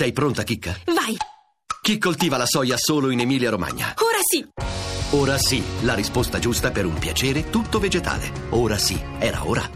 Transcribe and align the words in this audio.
Sei 0.00 0.12
pronta, 0.12 0.44
Chicca? 0.44 0.74
Vai! 0.86 1.14
Chi 1.82 1.98
coltiva 1.98 2.38
la 2.38 2.46
soia 2.46 2.78
solo 2.78 3.10
in 3.10 3.20
Emilia-Romagna? 3.20 3.96
Ora 3.98 4.16
sì! 4.22 4.48
Ora 5.10 5.36
sì, 5.36 5.62
la 5.82 5.92
risposta 5.92 6.38
giusta 6.38 6.70
per 6.70 6.86
un 6.86 6.94
piacere 6.94 7.50
tutto 7.50 7.78
vegetale. 7.78 8.32
Ora 8.48 8.78
sì, 8.78 8.98
era 9.18 9.46
ora. 9.46 9.68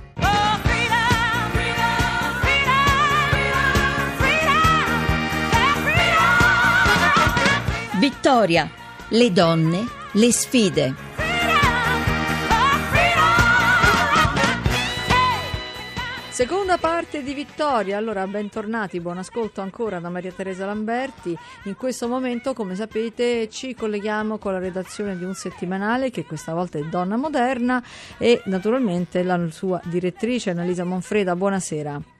Vittoria, 7.98 8.70
le 9.08 9.30
donne, 9.30 9.86
le 10.12 10.32
sfide. 10.32 10.94
Seconda 16.34 16.78
parte 16.78 17.22
di 17.22 17.32
Vittoria, 17.32 17.96
allora 17.96 18.26
bentornati, 18.26 18.98
buon 18.98 19.18
ascolto 19.18 19.60
ancora 19.60 20.00
da 20.00 20.08
Maria 20.08 20.32
Teresa 20.32 20.66
Lamberti. 20.66 21.38
In 21.66 21.76
questo 21.76 22.08
momento, 22.08 22.54
come 22.54 22.74
sapete, 22.74 23.48
ci 23.48 23.72
colleghiamo 23.72 24.38
con 24.38 24.50
la 24.50 24.58
redazione 24.58 25.16
di 25.16 25.22
un 25.22 25.34
settimanale 25.34 26.10
che 26.10 26.24
questa 26.24 26.52
volta 26.52 26.76
è 26.76 26.82
Donna 26.82 27.14
Moderna 27.14 27.80
e 28.18 28.42
naturalmente 28.46 29.22
la 29.22 29.48
sua 29.52 29.80
direttrice 29.84 30.50
Annalisa 30.50 30.82
Monfreda. 30.82 31.36
Buonasera. 31.36 32.13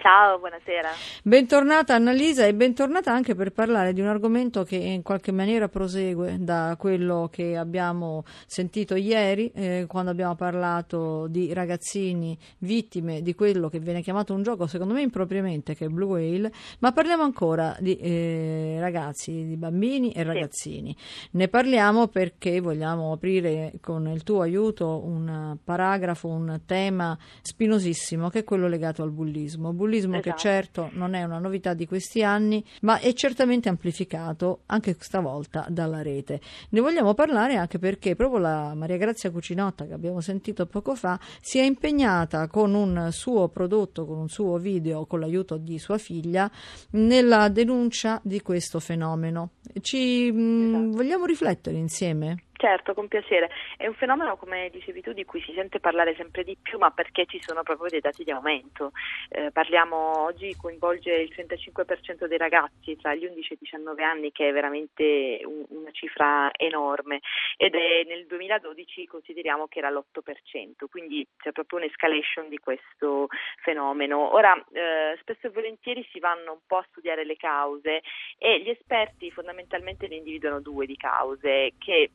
Ciao, 0.00 0.38
buonasera. 0.38 0.88
Bentornata 1.22 1.94
Annalisa 1.94 2.46
e 2.46 2.54
bentornata 2.54 3.12
anche 3.12 3.34
per 3.34 3.52
parlare 3.52 3.92
di 3.92 4.00
un 4.00 4.06
argomento 4.06 4.64
che 4.64 4.76
in 4.76 5.02
qualche 5.02 5.30
maniera 5.30 5.68
prosegue 5.68 6.38
da 6.40 6.74
quello 6.78 7.28
che 7.30 7.54
abbiamo 7.54 8.24
sentito 8.46 8.94
ieri 8.94 9.52
eh, 9.54 9.84
quando 9.86 10.10
abbiamo 10.10 10.34
parlato 10.36 11.26
di 11.28 11.52
ragazzini 11.52 12.38
vittime 12.60 13.20
di 13.20 13.34
quello 13.34 13.68
che 13.68 13.78
viene 13.78 14.00
chiamato 14.00 14.32
un 14.32 14.42
gioco 14.42 14.66
secondo 14.66 14.94
me 14.94 15.02
impropriamente 15.02 15.74
che 15.74 15.84
è 15.84 15.88
Blue 15.88 16.08
Whale, 16.08 16.50
ma 16.78 16.92
parliamo 16.92 17.22
ancora 17.22 17.76
di 17.78 17.96
eh, 17.96 18.76
ragazzi, 18.80 19.44
di 19.44 19.56
bambini 19.58 20.12
e 20.12 20.22
ragazzini. 20.22 20.96
Sì. 20.98 21.28
Ne 21.32 21.48
parliamo 21.48 22.08
perché 22.08 22.60
vogliamo 22.60 23.12
aprire 23.12 23.74
con 23.82 24.08
il 24.08 24.22
tuo 24.22 24.40
aiuto 24.40 25.04
un 25.04 25.58
paragrafo, 25.62 26.26
un 26.26 26.62
tema 26.64 27.18
spinosissimo 27.42 28.30
che 28.30 28.38
è 28.38 28.44
quello 28.44 28.66
legato 28.66 29.02
al 29.02 29.10
bullismo 29.10 29.38
bullismo 29.50 29.72
esatto. 29.98 30.34
che 30.34 30.40
certo 30.40 30.90
non 30.92 31.14
è 31.14 31.22
una 31.22 31.38
novità 31.38 31.74
di 31.74 31.86
questi 31.86 32.22
anni, 32.22 32.64
ma 32.82 32.98
è 32.98 33.12
certamente 33.12 33.68
amplificato 33.68 34.62
anche 34.66 34.96
stavolta 34.98 35.66
dalla 35.68 36.02
rete. 36.02 36.40
Ne 36.70 36.80
vogliamo 36.80 37.14
parlare 37.14 37.56
anche 37.56 37.78
perché 37.78 38.14
proprio 38.14 38.40
la 38.40 38.74
Maria 38.74 38.96
Grazia 38.96 39.30
Cucinotta 39.30 39.86
che 39.86 39.92
abbiamo 39.92 40.20
sentito 40.20 40.66
poco 40.66 40.94
fa 40.94 41.18
si 41.40 41.58
è 41.58 41.62
impegnata 41.62 42.46
con 42.48 42.74
un 42.74 43.08
suo 43.10 43.48
prodotto, 43.48 44.06
con 44.06 44.18
un 44.18 44.28
suo 44.28 44.58
video, 44.58 45.06
con 45.06 45.20
l'aiuto 45.20 45.56
di 45.56 45.78
sua 45.78 45.98
figlia, 45.98 46.50
nella 46.90 47.48
denuncia 47.48 48.20
di 48.22 48.40
questo 48.40 48.80
fenomeno. 48.80 49.52
Ci 49.80 50.30
mm, 50.32 50.74
esatto. 50.74 50.84
mh, 50.84 50.92
vogliamo 50.92 51.24
riflettere 51.24 51.76
insieme? 51.76 52.44
Certo, 52.60 52.92
con 52.92 53.08
piacere. 53.08 53.48
È 53.78 53.86
un 53.86 53.94
fenomeno, 53.94 54.36
come 54.36 54.68
dicevi 54.70 55.00
tu, 55.00 55.14
di 55.14 55.24
cui 55.24 55.40
si 55.40 55.54
sente 55.54 55.80
parlare 55.80 56.14
sempre 56.14 56.44
di 56.44 56.58
più, 56.60 56.76
ma 56.76 56.90
perché 56.90 57.24
ci 57.24 57.40
sono 57.40 57.62
proprio 57.62 57.88
dei 57.88 58.00
dati 58.00 58.22
di 58.22 58.30
aumento. 58.30 58.92
Eh, 59.30 59.50
parliamo 59.50 60.24
oggi, 60.24 60.54
coinvolge 60.60 61.10
il 61.10 61.32
35% 61.34 62.26
dei 62.26 62.36
ragazzi 62.36 62.98
tra 63.00 63.14
gli 63.14 63.24
11 63.24 63.52
e 63.52 63.54
i 63.54 63.58
19 63.62 64.02
anni, 64.04 64.30
che 64.30 64.50
è 64.50 64.52
veramente 64.52 65.40
un, 65.42 65.64
una 65.68 65.79
cifra 66.00 66.50
enorme, 66.56 67.20
ed 67.56 67.74
è 67.74 68.04
nel 68.06 68.26
2012 68.26 69.06
consideriamo 69.06 69.68
che 69.68 69.78
era 69.78 69.90
l'8%, 69.90 70.86
quindi 70.88 71.26
c'è 71.36 71.52
proprio 71.52 71.78
un'escalation 71.78 72.48
di 72.48 72.58
questo 72.58 73.28
fenomeno. 73.62 74.34
Ora, 74.34 74.56
eh, 74.72 75.18
spesso 75.20 75.48
e 75.48 75.50
volentieri 75.50 76.06
si 76.10 76.18
vanno 76.18 76.52
un 76.52 76.60
po' 76.66 76.78
a 76.78 76.86
studiare 76.88 77.24
le 77.24 77.36
cause 77.36 78.00
e 78.38 78.60
gli 78.62 78.70
esperti 78.70 79.30
fondamentalmente 79.30 80.08
ne 80.08 80.16
individuano 80.16 80.60
due 80.60 80.86
di 80.86 80.96
cause 80.96 81.74
che 81.78 82.10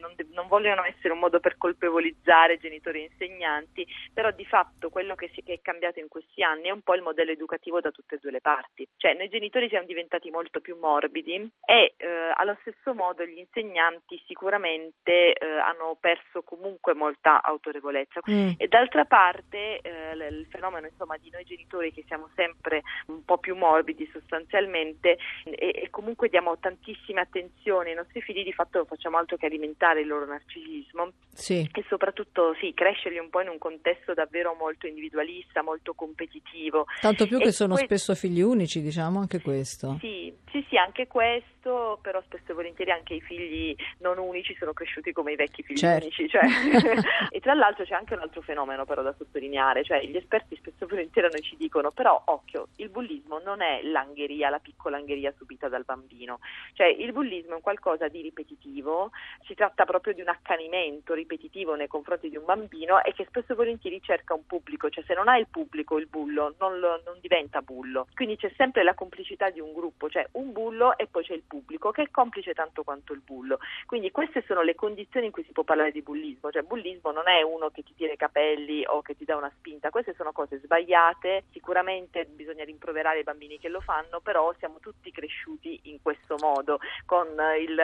non, 0.00 0.14
non, 0.32 0.48
vogliono 0.48 0.84
essere 0.84 1.12
un 1.12 1.20
modo 1.20 1.38
per 1.38 1.56
colpevolizzare 1.56 2.58
genitori 2.58 3.02
e 3.02 3.10
insegnanti, 3.12 3.86
però 4.12 4.30
di 4.32 4.44
fatto 4.44 4.90
quello 4.90 5.14
che, 5.14 5.30
si, 5.34 5.42
che, 5.42 5.54
è 5.54 5.60
cambiato 5.62 6.00
in 6.00 6.08
questi 6.08 6.42
anni 6.42 6.64
è 6.64 6.70
un 6.70 6.82
po' 6.82 6.94
il 6.94 7.02
modello 7.02 7.30
educativo 7.30 7.80
da 7.80 7.90
tutte 7.90 8.16
e 8.16 8.18
due 8.18 8.32
le 8.32 8.40
parti. 8.40 8.86
Cioè 8.96 9.14
noi 9.14 9.28
genitori 9.28 9.68
siamo 9.68 9.86
diventati 9.86 10.30
molto 10.30 10.60
più 10.60 10.76
morbidi 10.76 11.48
e 11.64 11.94
eh, 11.96 12.32
allo 12.34 12.56
stesso 12.60 12.94
modo 12.94 13.19
gli 13.26 13.38
insegnanti 13.38 14.22
sicuramente 14.26 15.32
eh, 15.32 15.46
hanno 15.46 15.96
perso 15.98 16.42
comunque 16.42 16.94
molta 16.94 17.42
autorevolezza. 17.42 18.20
Mm. 18.30 18.52
E 18.56 18.68
d'altra 18.68 19.04
parte 19.04 19.80
eh, 19.80 20.12
il 20.12 20.46
fenomeno 20.50 20.86
insomma, 20.86 21.16
di 21.16 21.30
noi 21.30 21.44
genitori 21.44 21.92
che 21.92 22.04
siamo 22.06 22.28
sempre 22.34 22.82
un 23.06 23.24
po' 23.24 23.38
più 23.38 23.56
morbidi 23.56 24.08
sostanzialmente 24.12 25.18
e, 25.44 25.70
e 25.74 25.90
comunque 25.90 26.28
diamo 26.28 26.58
tantissima 26.58 27.22
attenzione 27.22 27.90
ai 27.90 27.96
nostri 27.96 28.20
figli, 28.20 28.44
di 28.44 28.52
fatto 28.52 28.78
non 28.78 28.86
facciamo 28.86 29.18
altro 29.18 29.36
che 29.36 29.46
alimentare 29.46 30.00
il 30.00 30.06
loro 30.06 30.26
narcisismo 30.26 31.12
sì. 31.32 31.68
e 31.72 31.84
soprattutto 31.88 32.54
sì, 32.60 32.72
crescerli 32.74 33.18
un 33.18 33.30
po' 33.30 33.40
in 33.40 33.48
un 33.48 33.58
contesto 33.58 34.14
davvero 34.14 34.54
molto 34.54 34.86
individualista, 34.86 35.62
molto 35.62 35.94
competitivo. 35.94 36.86
Tanto 37.00 37.26
più 37.26 37.38
e 37.38 37.44
che 37.44 37.52
sono 37.52 37.74
que- 37.74 37.84
spesso 37.84 38.14
figli 38.14 38.40
unici, 38.40 38.80
diciamo 38.80 39.18
anche 39.20 39.40
questo. 39.40 39.96
Sì, 40.00 40.32
sì, 40.50 40.64
sì, 40.68 40.76
anche 40.76 41.06
questo, 41.06 41.59
però 42.02 42.20
spesso 42.22 42.52
e 42.52 42.54
volentieri 42.54 42.90
anche 42.90 43.14
i 43.14 43.20
figli 43.20 43.74
non 43.98 44.18
unici 44.18 44.54
sono 44.58 44.72
cresciuti 44.72 45.12
come 45.12 45.32
i 45.32 45.36
vecchi 45.36 45.62
figli 45.62 45.76
certo. 45.76 46.04
unici. 46.04 46.28
Cioè. 46.28 46.42
e 47.30 47.40
tra 47.40 47.54
l'altro 47.54 47.84
c'è 47.84 47.94
anche 47.94 48.14
un 48.14 48.20
altro 48.20 48.40
fenomeno 48.40 48.84
però 48.84 49.02
da 49.02 49.14
sottolineare, 49.16 49.84
cioè 49.84 50.02
gli 50.02 50.16
esperti 50.16 50.56
spesso 50.56 50.84
e 50.84 50.86
volentieri 50.86 51.28
noi 51.30 51.42
ci 51.42 51.56
dicono 51.56 51.90
però 51.90 52.20
occhio, 52.26 52.68
il 52.76 52.88
bullismo 52.88 53.38
non 53.38 53.60
è 53.60 53.82
l'angheria, 53.82 54.48
la 54.48 54.58
piccola 54.58 54.96
angheria 54.96 55.32
subita 55.36 55.68
dal 55.68 55.84
bambino, 55.84 56.40
cioè 56.72 56.86
il 56.86 57.12
bullismo 57.12 57.52
è 57.52 57.54
un 57.54 57.60
qualcosa 57.60 58.08
di 58.08 58.20
ripetitivo, 58.22 59.10
si 59.46 59.54
tratta 59.54 59.84
proprio 59.84 60.14
di 60.14 60.20
un 60.20 60.28
accanimento 60.28 61.14
ripetitivo 61.14 61.74
nei 61.74 61.88
confronti 61.88 62.28
di 62.28 62.36
un 62.36 62.44
bambino 62.44 63.02
e 63.02 63.12
che 63.12 63.26
spesso 63.26 63.52
e 63.52 63.56
volentieri 63.56 64.00
cerca 64.02 64.34
un 64.34 64.46
pubblico, 64.46 64.88
cioè 64.88 65.04
se 65.04 65.14
non 65.14 65.28
ha 65.28 65.36
il 65.36 65.46
pubblico 65.48 65.98
il 65.98 66.06
bullo 66.06 66.54
non, 66.58 66.78
lo, 66.78 67.02
non 67.04 67.18
diventa 67.20 67.60
bullo, 67.60 68.06
quindi 68.14 68.36
c'è 68.36 68.52
sempre 68.56 68.82
la 68.82 68.94
complicità 68.94 69.50
di 69.50 69.60
un 69.60 69.72
gruppo, 69.72 70.08
cioè 70.08 70.26
un 70.32 70.52
bullo 70.52 70.96
e 70.96 71.06
poi 71.06 71.24
c'è 71.24 71.34
il 71.34 71.42
pubblico 71.46 71.59
che 71.92 72.02
è 72.02 72.10
complice 72.10 72.52
tanto 72.52 72.82
quanto 72.82 73.12
il 73.12 73.20
bullo, 73.24 73.58
quindi 73.86 74.10
queste 74.10 74.42
sono 74.46 74.62
le 74.62 74.74
condizioni 74.74 75.26
in 75.26 75.32
cui 75.32 75.44
si 75.44 75.52
può 75.52 75.64
parlare 75.64 75.92
di 75.92 76.02
bullismo, 76.02 76.50
cioè 76.50 76.62
bullismo 76.62 77.10
non 77.10 77.28
è 77.28 77.42
uno 77.42 77.70
che 77.70 77.82
ti 77.82 77.94
tira 77.94 78.12
i 78.12 78.16
capelli 78.16 78.84
o 78.86 79.02
che 79.02 79.16
ti 79.16 79.24
dà 79.24 79.36
una 79.36 79.52
spinta, 79.56 79.90
queste 79.90 80.14
sono 80.14 80.32
cose 80.32 80.60
sbagliate, 80.62 81.44
sicuramente 81.52 82.24
bisogna 82.26 82.64
rimproverare 82.64 83.20
i 83.20 83.24
bambini 83.24 83.58
che 83.58 83.68
lo 83.68 83.80
fanno, 83.80 84.20
però 84.20 84.52
siamo 84.58 84.78
tutti 84.80 85.10
cresciuti 85.10 85.80
in 85.84 86.00
questo 86.02 86.36
modo, 86.40 86.78
con 87.04 87.28
il, 87.58 87.78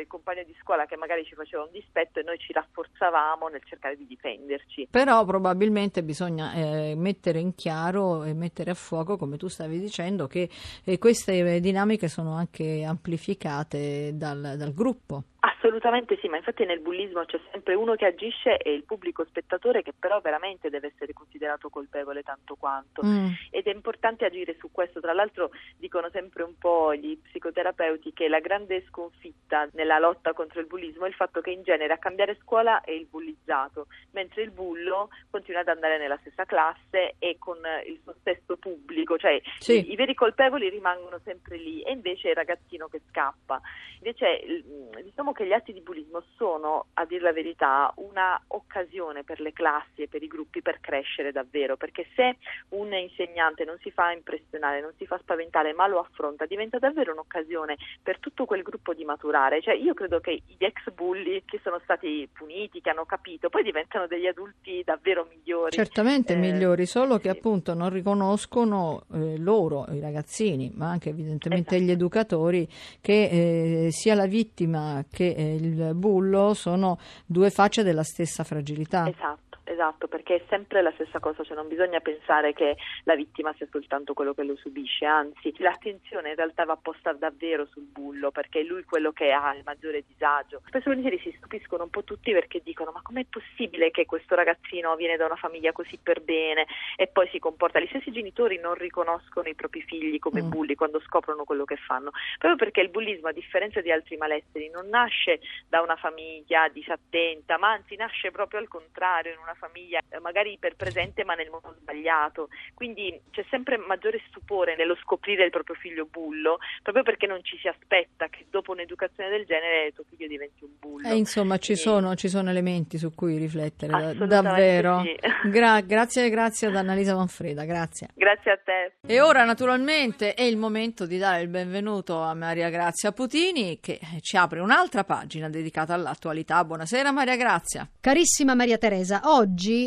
il 0.00 0.06
compagno 0.06 0.42
di 0.44 0.54
scuola 0.60 0.86
che 0.86 0.96
magari 0.96 1.24
ci 1.24 1.34
faceva 1.34 1.64
un 1.64 1.70
dispetto 1.70 2.20
e 2.20 2.22
noi 2.22 2.38
ci 2.38 2.52
rafforzavamo 2.52 3.48
nel 3.48 3.62
cercare 3.64 3.96
di 3.96 4.06
difenderci. 4.06 4.88
Però 4.90 5.24
probabilmente 5.24 6.02
bisogna 6.02 6.52
eh, 6.52 6.94
mettere 6.96 7.38
in 7.38 7.54
chiaro 7.54 8.24
e 8.24 8.34
mettere 8.34 8.70
a 8.70 8.74
fuoco, 8.74 9.16
come 9.16 9.36
tu 9.36 9.48
stavi 9.48 9.78
dicendo, 9.78 10.26
che 10.26 10.48
eh, 10.84 10.98
queste 10.98 11.60
dinamiche 11.60 12.08
sono 12.08 12.34
anche 12.34 12.84
amplificate 12.94 14.12
dal, 14.16 14.54
dal 14.56 14.72
gruppo. 14.72 15.24
Assolutamente 15.46 16.16
sì, 16.22 16.28
ma 16.28 16.38
infatti 16.38 16.64
nel 16.64 16.80
bullismo 16.80 17.22
c'è 17.26 17.38
sempre 17.52 17.74
uno 17.74 17.96
che 17.96 18.06
agisce 18.06 18.56
e 18.56 18.72
il 18.72 18.84
pubblico 18.84 19.26
spettatore 19.26 19.82
che 19.82 19.92
però 19.92 20.18
veramente 20.22 20.70
deve 20.70 20.86
essere 20.94 21.12
considerato 21.12 21.68
colpevole 21.68 22.22
tanto 22.22 22.54
quanto. 22.54 23.04
Mm. 23.04 23.28
Ed 23.50 23.66
è 23.66 23.70
importante 23.70 24.24
agire 24.24 24.56
su 24.58 24.70
questo. 24.72 25.00
Tra 25.00 25.12
l'altro 25.12 25.50
dicono 25.76 26.08
sempre 26.08 26.44
un 26.44 26.56
po' 26.56 26.94
gli 26.94 27.18
psicoterapeuti 27.18 28.14
che 28.14 28.28
la 28.28 28.40
grande 28.40 28.84
sconfitta 28.88 29.68
nella 29.72 29.98
lotta 29.98 30.32
contro 30.32 30.60
il 30.60 30.66
bullismo 30.66 31.04
è 31.04 31.08
il 31.08 31.14
fatto 31.14 31.42
che 31.42 31.50
in 31.50 31.62
genere 31.62 31.92
a 31.92 31.98
cambiare 31.98 32.38
scuola 32.40 32.80
è 32.80 32.92
il 32.92 33.04
bullizzato, 33.04 33.88
mentre 34.12 34.40
il 34.44 34.50
bullo 34.50 35.10
continua 35.30 35.60
ad 35.60 35.68
andare 35.68 35.98
nella 35.98 36.16
stessa 36.22 36.46
classe 36.46 37.16
e 37.18 37.36
con 37.38 37.58
il 37.84 38.00
suo 38.02 38.14
stesso 38.20 38.56
pubblico, 38.56 39.18
cioè 39.18 39.42
sì. 39.58 39.90
i, 39.90 39.92
i 39.92 39.96
veri 39.96 40.14
colpevoli 40.14 40.70
rimangono 40.70 41.20
sempre 41.22 41.58
lì 41.58 41.82
e 41.82 41.92
invece 41.92 42.28
è 42.28 42.30
il 42.30 42.36
ragazzino 42.36 42.88
che 42.88 43.02
scappa. 43.10 43.60
Invece 43.98 44.62
diciamo 45.02 45.32
che 45.34 45.46
gli 45.46 45.52
atti 45.52 45.74
di 45.74 45.82
bullismo 45.82 46.22
sono, 46.36 46.86
a 46.94 47.04
dir 47.04 47.20
la 47.20 47.32
verità, 47.32 47.92
una 47.96 48.40
occasione 48.48 49.24
per 49.24 49.40
le 49.40 49.52
classi 49.52 50.02
e 50.02 50.08
per 50.08 50.22
i 50.22 50.26
gruppi 50.26 50.62
per 50.62 50.80
crescere 50.80 51.32
davvero, 51.32 51.76
perché 51.76 52.06
se 52.14 52.38
un 52.70 52.94
insegnante 52.94 53.64
non 53.64 53.76
si 53.82 53.90
fa 53.90 54.12
impressionare, 54.12 54.80
non 54.80 54.92
si 54.96 55.04
fa 55.04 55.18
spaventare, 55.18 55.74
ma 55.74 55.86
lo 55.86 55.98
affronta, 55.98 56.46
diventa 56.46 56.78
davvero 56.78 57.12
un'occasione 57.12 57.76
per 58.02 58.18
tutto 58.18 58.46
quel 58.46 58.62
gruppo 58.62 58.94
di 58.94 59.04
maturare. 59.04 59.60
Cioè, 59.60 59.74
io 59.74 59.92
credo 59.92 60.20
che 60.20 60.42
gli 60.46 60.64
ex 60.64 60.90
bulli 60.92 61.42
che 61.44 61.60
sono 61.62 61.80
stati 61.82 62.26
puniti, 62.32 62.80
che 62.80 62.90
hanno 62.90 63.04
capito, 63.04 63.50
poi 63.50 63.62
diventano 63.62 64.06
degli 64.06 64.26
adulti 64.26 64.82
davvero 64.84 65.26
migliori. 65.28 65.72
Certamente 65.72 66.34
eh, 66.34 66.36
migliori, 66.36 66.86
solo 66.86 67.16
sì. 67.16 67.22
che 67.22 67.28
appunto 67.28 67.74
non 67.74 67.90
riconoscono 67.90 69.04
eh, 69.12 69.36
loro, 69.38 69.86
i 69.90 70.00
ragazzini, 70.00 70.72
ma 70.74 70.90
anche 70.90 71.10
evidentemente 71.10 71.74
esatto. 71.74 71.84
gli 71.84 71.90
educatori, 71.90 72.68
che 73.00 73.86
eh, 73.86 73.90
sia 73.90 74.14
la 74.14 74.26
vittima 74.26 75.04
che 75.10 75.23
eh, 75.32 75.54
il 75.54 75.94
bullo 75.94 76.54
sono 76.54 76.98
due 77.24 77.50
facce 77.50 77.82
della 77.82 78.02
stessa 78.02 78.44
fragilità. 78.44 79.08
Esatto. 79.08 79.38
Esatto, 79.64 80.08
perché 80.08 80.36
è 80.36 80.42
sempre 80.48 80.82
la 80.82 80.92
stessa 80.92 81.18
cosa, 81.18 81.42
cioè 81.42 81.56
non 81.56 81.68
bisogna 81.68 82.00
pensare 82.00 82.52
che 82.52 82.76
la 83.04 83.14
vittima 83.14 83.52
sia 83.56 83.66
soltanto 83.70 84.14
quello 84.14 84.34
che 84.34 84.44
lo 84.44 84.56
subisce, 84.56 85.04
anzi 85.04 85.54
l'attenzione 85.58 86.30
in 86.30 86.36
realtà 86.36 86.64
va 86.64 86.76
posta 86.76 87.12
davvero 87.12 87.66
sul 87.66 87.84
bullo 87.84 88.30
perché 88.30 88.60
è 88.60 88.62
lui 88.62 88.84
quello 88.84 89.12
che 89.12 89.32
ha 89.32 89.54
il 89.54 89.62
maggiore 89.64 90.04
disagio. 90.06 90.60
Spesso 90.66 90.90
volentieri 90.90 91.18
si 91.18 91.34
stupiscono 91.36 91.84
un 91.84 91.90
po' 91.90 92.04
tutti 92.04 92.32
perché 92.32 92.60
dicono 92.62 92.90
ma 92.92 93.00
com'è 93.02 93.24
possibile 93.28 93.90
che 93.90 94.06
questo 94.06 94.34
ragazzino 94.34 94.94
viene 94.96 95.16
da 95.16 95.26
una 95.26 95.36
famiglia 95.36 95.72
così 95.72 95.98
per 96.02 96.22
bene 96.22 96.66
e 96.96 97.06
poi 97.06 97.28
si 97.28 97.38
comporta, 97.38 97.80
gli 97.80 97.88
stessi 97.88 98.12
genitori 98.12 98.58
non 98.58 98.74
riconoscono 98.74 99.48
i 99.48 99.54
propri 99.54 99.82
figli 99.82 100.18
come 100.18 100.42
mm. 100.42 100.48
bulli 100.50 100.74
quando 100.74 101.00
scoprono 101.00 101.44
quello 101.44 101.64
che 101.64 101.76
fanno, 101.76 102.10
proprio 102.38 102.56
perché 102.56 102.80
il 102.80 102.90
bullismo 102.90 103.28
a 103.28 103.32
differenza 103.32 103.80
di 103.80 103.90
altri 103.90 104.16
malesseri 104.16 104.68
non 104.68 104.88
nasce 104.88 105.40
da 105.68 105.80
una 105.80 105.96
famiglia 105.96 106.68
disattenta, 106.68 107.58
ma 107.58 107.72
anzi 107.72 107.96
nasce 107.96 108.30
proprio 108.30 108.60
al 108.60 108.68
contrario 108.68 109.32
in 109.32 109.38
una 109.38 109.53
famiglia 109.54 110.00
eh, 110.08 110.18
magari 110.20 110.52
iperpresente 110.52 111.24
ma 111.24 111.34
nel 111.34 111.50
modo 111.50 111.74
sbagliato. 111.78 112.48
Quindi 112.74 113.20
c'è 113.30 113.44
sempre 113.50 113.76
maggiore 113.76 114.20
stupore 114.28 114.76
nello 114.76 114.96
scoprire 114.96 115.44
il 115.44 115.50
proprio 115.50 115.76
figlio 115.76 116.06
bullo, 116.06 116.58
proprio 116.82 117.02
perché 117.02 117.26
non 117.26 117.42
ci 117.42 117.58
si 117.58 117.68
aspetta 117.68 118.28
che 118.28 118.46
dopo 118.50 118.72
un'educazione 118.72 119.30
del 119.30 119.44
genere 119.44 119.92
tuo 119.92 120.04
figlio 120.08 120.26
diventi 120.26 120.64
un 120.64 120.70
bullo. 120.78 121.08
Eh, 121.08 121.16
insomma, 121.16 121.58
ci, 121.58 121.76
sono, 121.76 122.14
ci, 122.14 122.28
sono, 122.28 122.50
elementi 122.50 122.98
su 122.98 123.14
cui 123.14 123.36
riflettere, 123.36 124.14
davvero. 124.26 125.02
Sì. 125.02 125.16
Gra- 125.48 125.80
grazie, 125.80 126.28
grazie 126.30 126.68
ad 126.68 126.76
Annalisa 126.76 127.14
Manfreda, 127.14 127.64
grazie. 127.64 128.08
Grazie 128.14 128.50
a 128.50 128.58
te. 128.58 128.92
E 129.06 129.20
ora 129.20 129.44
naturalmente 129.44 130.34
è 130.34 130.42
il 130.42 130.56
momento 130.56 131.06
di 131.06 131.18
dare 131.18 131.42
il 131.42 131.48
benvenuto 131.48 132.20
a 132.20 132.34
Maria 132.34 132.70
Grazia 132.70 133.12
Putini 133.12 133.78
che 133.80 133.98
ci 134.20 134.36
apre 134.36 134.60
un'altra 134.60 135.04
pagina 135.04 135.48
dedicata 135.48 135.94
all'attualità. 135.94 136.64
Buonasera 136.64 137.12
Maria 137.12 137.36
Grazia. 137.36 137.88
Carissima 138.00 138.54
Maria 138.54 138.78
Teresa, 138.78 139.22
oggi, 139.24 139.43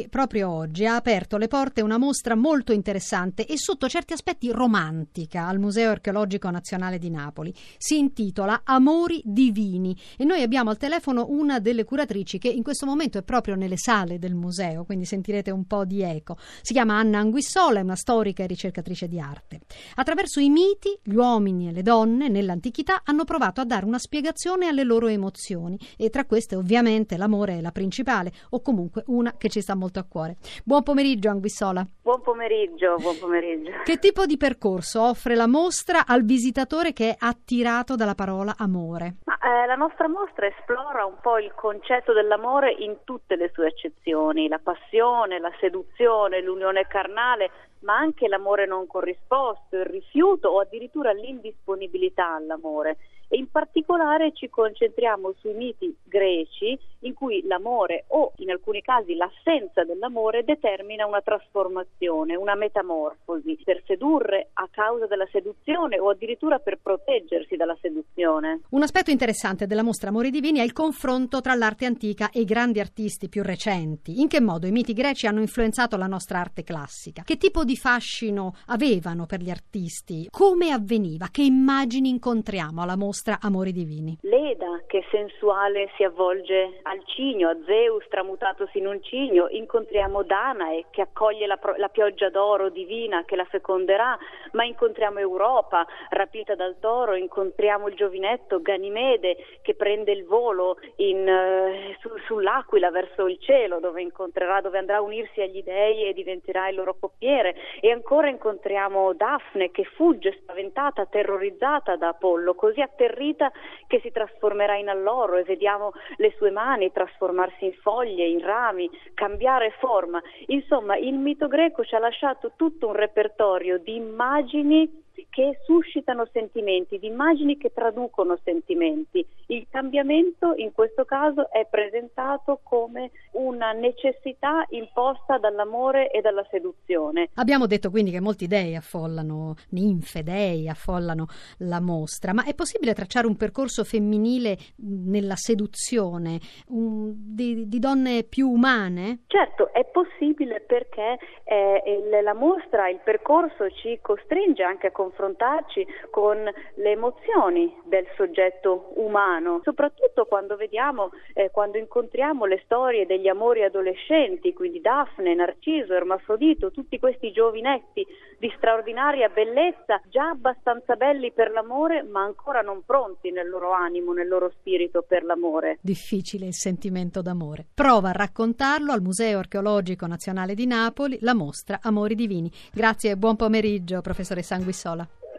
proprio 0.09 0.50
oggi, 0.50 0.86
ha 0.86 0.95
aperto 0.95 1.38
le 1.38 1.48
porte 1.48 1.81
una 1.81 1.98
mostra 1.98 2.36
molto 2.36 2.74
interessante 2.74 3.45
e 3.45 3.57
sotto 3.57 3.88
certi 3.88 4.13
aspetti 4.13 4.51
romantica 4.51 5.48
al 5.48 5.59
Museo 5.59 5.92
Archeologico 5.92 6.50
Nazionale 6.50 7.00
di 7.00 7.09
Napoli. 7.09 7.54
Si 7.77 7.98
intitola 7.98 8.62
Amori 8.63 9.21
Divini 9.24 9.98
e 10.18 10.25
noi 10.25 10.42
abbiamo 10.42 10.69
al 10.69 10.77
telefono 10.77 11.27
una 11.30 11.59
delle 11.59 11.83
curatrici 11.83 12.38
che 12.38 12.50
in 12.50 12.63
questo 12.63 12.86
momento 12.86 13.18
è 13.18 13.24
proprio 13.24 13.56
nelle 13.56 13.77
sale 13.77 14.19
del 14.19 14.36
museo, 14.36 14.83
quindi 14.83 15.06
sentirete 15.06 15.51
un 15.51 15.65
po' 15.65 15.86
di 15.86 16.01
eco. 16.01 16.38
Si 16.62 16.74
chiama 16.74 16.98
Anna 16.98 17.19
Anguissola, 17.19 17.80
è 17.80 17.83
una 17.83 17.95
storica 17.95 18.44
e 18.44 18.48
ricercatrice 18.48 19.07
di 19.07 19.19
arte. 19.19 19.62
Attraverso 19.95 20.39
i 20.39 20.50
miti, 20.50 20.98
gli 21.01 21.15
uomini 21.15 21.69
e 21.69 21.71
le 21.71 21.81
donne 21.81 22.27
nell'antichità 22.27 23.01
hanno 23.04 23.24
provato 23.24 23.62
a 23.62 23.65
dare 23.65 23.86
una 23.86 24.00
spiegazione 24.00 24.68
alle 24.68 24.83
loro 24.83 25.07
emozioni 25.07 25.80
e 25.95 26.09
tra 26.09 26.25
queste 26.25 26.56
ovviamente 26.56 27.18
l'amore 27.18 27.57
è 27.57 27.62
la 27.62 27.71
principale 27.71 28.31
o 28.50 28.62
comunque 28.62 29.04
una 29.07 29.36
che 29.38 29.46
ci 29.49 29.61
sta 29.61 29.75
molto 29.75 29.99
a 29.99 30.05
cuore. 30.07 30.38
Buon 30.63 30.83
pomeriggio 30.83 31.29
Anguissola. 31.29 31.85
Buon 32.01 32.21
pomeriggio, 32.21 32.95
buon 32.95 33.17
pomeriggio. 33.19 33.71
Che 33.83 33.97
tipo 33.99 34.25
di 34.25 34.38
percorso 34.38 35.01
offre 35.01 35.35
la 35.35 35.47
mostra 35.47 36.05
al 36.05 36.23
visitatore 36.23 36.94
che 36.94 37.11
è 37.11 37.15
attirato 37.17 37.95
dalla 37.95 38.15
parola 38.15 38.55
amore? 38.57 39.15
Ma, 39.25 39.38
eh, 39.39 39.65
la 39.65 39.75
nostra 39.75 40.07
mostra 40.07 40.47
esplora 40.47 41.05
un 41.05 41.17
po' 41.21 41.38
il 41.38 41.53
concetto 41.55 42.13
dell'amore 42.13 42.71
in 42.71 42.97
tutte 43.03 43.35
le 43.35 43.51
sue 43.53 43.67
accezioni, 43.67 44.47
la 44.47 44.59
passione, 44.59 45.39
la 45.39 45.51
seduzione, 45.59 46.41
l'unione 46.41 46.88
carnale, 46.88 47.51
ma 47.81 47.95
anche 47.97 48.27
l'amore 48.27 48.65
non 48.65 48.88
corrisposto, 48.88 49.77
il 49.77 49.85
rifiuto 49.85 50.50
o 50.50 50.59
addirittura 50.59 51.12
l'indisponibilità 51.12 52.35
all'amore 52.35 52.97
e 53.29 53.38
in 53.38 53.50
particolare 53.50 54.31
ci 54.33 54.50
concentriamo 54.50 55.33
sui 55.39 55.53
miti 55.53 55.95
greci 56.03 56.77
in 57.01 57.13
cui 57.13 57.45
l'amore 57.45 58.06
o 58.09 58.31
in 58.38 58.50
alcuni 58.50 58.81
casi 58.81 59.15
l'assenza 59.15 59.83
dell'amore 59.83 60.44
determina 60.44 61.06
una 61.06 61.21
trasformazione, 61.21 62.35
una 62.35 62.56
metamorfosi 62.56 63.59
per 63.63 63.83
sedurre 63.85 64.50
a 64.53 64.68
causa 64.71 65.07
della 65.07 65.27
seduzione 65.31 66.00
o 66.00 66.09
addirittura 66.09 66.59
per 66.59 66.80
proteggersi 66.81 67.56
dalla 67.56 67.77
seduzione. 67.81 68.62
Un 68.69 68.83
aspetto 68.83 69.12
interessante 69.12 69.68
della 69.68 69.83
mostra 69.83 70.09
Amori 70.09 70.31
Divini 70.31 70.59
è 70.59 70.63
il 70.63 70.73
confronto 70.73 71.41
tra 71.41 71.53
l'arte 71.53 71.85
antica 71.85 72.30
e 72.31 72.41
i 72.41 72.45
grandi 72.45 72.80
artisti 72.80 73.30
più 73.30 73.44
recenti. 73.44 74.21
In 74.21 74.27
che 74.27 74.41
modo 74.41 74.68
i 74.68 74.71
miti 74.71 74.94
greci 74.94 75.27
hanno 75.27 75.41
influenzato 75.41 75.97
la 75.97 76.07
nostra 76.07 76.39
arte 76.39 76.63
classica? 76.63 77.23
Che 77.23 77.38
tipo 77.38 77.63
di 77.67 77.75
fascino 77.75 78.53
avevano 78.67 79.25
per 79.25 79.41
gli 79.41 79.49
artisti? 79.49 80.29
Come 80.31 80.71
avveniva? 80.71 81.27
Che 81.29 81.41
immagini 81.41 82.07
incontriamo 82.09 82.81
alla 82.81 82.95
mostra? 82.95 83.39
Amori 83.41 83.73
Divini. 83.73 84.17
Leda, 84.21 84.81
che 84.87 85.03
sensuale 85.11 85.91
si 85.97 86.03
avvolge 86.03 86.79
al 86.83 87.03
cigno, 87.05 87.49
a 87.49 87.57
Zeus 87.65 88.07
tramutatosi 88.07 88.77
in 88.77 88.87
un 88.87 89.03
cigno, 89.03 89.49
incontriamo 89.49 90.23
Danae 90.23 90.85
che 90.89 91.01
accoglie 91.01 91.45
la, 91.45 91.59
la 91.75 91.89
pioggia 91.89 92.29
d'oro 92.29 92.69
divina 92.69 93.25
che 93.25 93.35
la 93.35 93.43
feconderà, 93.43 94.17
ma 94.53 94.63
incontriamo 94.63 95.19
Europa 95.19 95.85
rapita 96.09 96.55
dal 96.55 96.77
toro, 96.79 97.15
incontriamo 97.15 97.89
il 97.89 97.95
giovinetto 97.95 98.61
Ganimede 98.61 99.59
che 99.61 99.75
prende 99.75 100.13
il 100.13 100.23
volo 100.23 100.77
in, 100.95 101.27
uh, 101.27 101.99
su, 101.99 102.09
sull'aquila 102.25 102.89
verso 102.91 103.27
il 103.27 103.37
cielo 103.41 103.79
dove 103.79 104.01
incontrerà, 104.01 104.61
dove 104.61 104.77
andrà 104.77 104.97
a 104.97 105.01
unirsi 105.01 105.41
agli 105.41 105.61
dei 105.63 106.05
e 106.05 106.13
diventerà 106.13 106.69
il 106.69 106.75
loro 106.75 106.95
coppiere 106.97 107.55
e 107.80 107.92
ancora 107.92 108.30
incontriamo 108.30 109.13
Daphne 109.13 109.71
che 109.71 109.83
fugge 109.83 110.38
spaventata, 110.42 111.06
terrorizzata 111.06 111.95
da 111.95 112.09
Apollo, 112.09 112.56
così 112.56 112.81
atterrita 112.81 113.51
che 113.88 114.00
si 114.01 114.12
trasformerà 114.12 114.75
in 114.75 114.89
alloro 114.89 115.36
e 115.38 115.44
vediamo 115.44 115.92
le 116.18 116.33
sue 116.38 116.51
mani 116.51 116.92
trasformarsi 116.92 117.65
in 117.65 117.74
foglie, 117.74 118.25
in 118.25 118.42
rami, 118.42 118.89
cambiare 119.13 119.71
forma. 119.80 120.21
Insomma, 120.48 120.98
il 120.98 121.15
mito 121.15 121.48
greco 121.48 121.83
ci 121.83 121.95
ha 121.95 122.00
lasciato 122.00 122.51
tutto 122.56 122.88
un 122.88 122.94
repertorio 122.94 123.77
di 123.77 123.95
immagini 123.95 125.06
che 125.29 125.59
suscitano 125.65 126.27
sentimenti, 126.31 126.99
di 126.99 127.07
immagini 127.07 127.57
che 127.57 127.71
traducono 127.73 128.37
sentimenti. 128.43 129.25
Il 129.47 129.67
cambiamento 129.69 130.53
in 130.55 130.71
questo 130.71 131.05
caso 131.05 131.51
è 131.51 131.65
presentato 131.69 132.59
come 132.63 133.11
una 133.33 133.71
necessità 133.71 134.65
imposta 134.69 135.37
dall'amore 135.37 136.11
e 136.11 136.21
dalla 136.21 136.45
seduzione. 136.49 137.29
Abbiamo 137.35 137.65
detto 137.65 137.89
quindi 137.89 138.11
che 138.11 138.19
molti 138.19 138.47
dei 138.47 138.75
affollano, 138.75 139.55
ninfe, 139.69 140.23
dei 140.23 140.67
affollano 140.67 141.25
la 141.59 141.79
mostra, 141.79 142.33
ma 142.33 142.43
è 142.43 142.53
possibile 142.53 142.93
tracciare 142.93 143.27
un 143.27 143.35
percorso 143.35 143.83
femminile 143.83 144.57
nella 144.77 145.35
seduzione 145.35 146.39
un, 146.67 147.13
di, 147.15 147.67
di, 147.67 147.79
donne 147.79 148.23
più 148.23 148.49
umane? 148.49 149.23
Certo, 149.27 149.71
è 149.73 149.85
possibile 149.85 150.61
perché 150.61 151.17
eh, 151.43 152.21
la 152.21 152.33
mostra, 152.33 152.89
il 152.89 152.99
percorso 153.03 153.69
ci 153.69 153.99
costringe 154.01 154.63
anche 154.63 154.87
a 154.87 154.91
confrontarci 155.07 155.88
con 156.09 156.38
le 156.75 156.92
emozioni 156.92 157.74
del 157.86 158.06
soggetto 158.15 158.92
umano, 158.95 159.61
soprattutto 159.64 160.26
quando 160.26 160.56
vediamo, 160.56 161.11
eh, 161.33 161.49
quando 161.52 161.78
incontriamo 161.78 162.45
le 162.45 162.61
storie 162.66 163.06
degli 163.06 163.28
amori 163.28 163.64
adolescenti, 163.64 164.54
quindi 164.54 164.81
Daphne, 164.81 165.33
Narciso, 165.33 165.94
Ermafrodito, 165.94 166.71
tutti 166.71 166.99
questi 166.99 167.31
giovinetti 167.31 168.06
di 168.40 168.52
straordinaria 168.57 169.30
bellezza, 169.30 170.02
già 170.09 170.30
abbastanza 170.30 170.95
belli 170.95 171.31
per 171.31 171.52
l'amore, 171.52 172.04
ma 172.04 172.21
ancora 172.21 172.61
non 172.61 172.83
pronti 172.85 173.31
nel 173.31 173.49
loro 173.49 173.71
animo, 173.71 174.14
nel 174.14 174.28
loro 174.28 174.52
spirito 174.59 175.04
per 175.07 175.23
l'amore. 175.23 175.80
Difficile 175.81 176.45
il 176.45 176.54
sentimento 176.54 177.21
d'amore. 177.21 177.66
Prova 177.73 178.09
a 178.09 178.11
raccontarlo 178.11 178.92
al 178.92 179.02
Museo 179.02 179.40
Archeologico 179.40 180.06
Nazionale 180.06 180.54
di 180.54 180.68
Napoli, 180.68 181.18
la 181.21 181.33
mostra 181.33 181.80
Amori 181.81 182.16
Divini. 182.16 182.52
Grazie 182.71 183.11
e 183.11 183.18
buon 183.18 183.35
pomeriggio, 183.35 184.02
professoressa 184.02 184.56
Anguissola. 184.56 184.96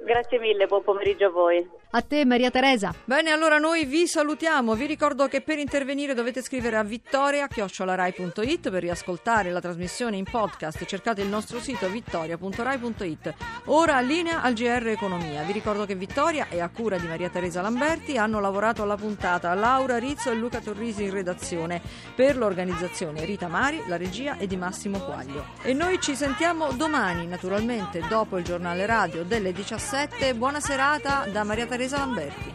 Grazie 0.08 0.38
mille, 0.38 0.64
buon 0.64 0.82
pomeriggio 0.82 1.26
a 1.26 1.28
voi. 1.28 1.68
A 1.90 2.00
te 2.00 2.24
Maria 2.24 2.50
Teresa. 2.50 2.94
Bene, 3.04 3.30
allora 3.30 3.58
noi 3.58 3.84
vi 3.84 4.06
salutiamo. 4.06 4.74
Vi 4.74 4.86
ricordo 4.86 5.26
che 5.26 5.42
per 5.42 5.58
intervenire 5.58 6.14
dovete 6.14 6.40
scrivere 6.40 6.76
a 6.76 6.82
vittoria.rai.it 6.82 8.70
per 8.70 8.82
riascoltare 8.82 9.50
la 9.50 9.60
trasmissione 9.60 10.16
in 10.16 10.24
podcast. 10.24 10.82
Cercate 10.86 11.20
il 11.20 11.28
nostro 11.28 11.60
sito 11.60 11.88
vittoria.rai.it. 11.88 13.34
Ora 13.66 14.00
linea 14.00 14.40
al 14.40 14.54
GR 14.54 14.88
Economia. 14.88 15.42
Vi 15.42 15.52
ricordo 15.52 15.84
che 15.84 15.94
Vittoria 15.94 16.48
e 16.48 16.60
a 16.60 16.70
cura 16.70 16.96
di 16.96 17.06
Maria 17.06 17.28
Teresa 17.28 17.60
Lamberti 17.60 18.16
hanno 18.16 18.40
lavorato 18.40 18.82
alla 18.82 18.96
puntata 18.96 19.52
Laura 19.52 19.98
Rizzo 19.98 20.30
e 20.30 20.34
Luca 20.34 20.60
Torrisi 20.60 21.04
in 21.04 21.10
redazione. 21.10 21.82
Per 22.14 22.34
l'organizzazione 22.38 23.26
Rita 23.26 23.48
Mari, 23.48 23.82
la 23.86 23.98
regia 23.98 24.38
è 24.38 24.46
di 24.46 24.56
Massimo 24.56 25.00
Quaglio. 25.00 25.44
E 25.62 25.74
noi 25.74 26.00
ci 26.00 26.14
sentiamo 26.14 26.72
domani, 26.72 27.26
naturalmente, 27.26 28.02
dopo 28.08 28.38
il 28.38 28.44
giornale 28.44 28.86
radio 28.86 29.22
delle 29.22 29.52
17. 29.52 29.97
Buona 30.34 30.60
serata 30.60 31.26
da 31.32 31.44
Maria 31.44 31.66
Teresa 31.66 31.98
Lamberti. 31.98 32.54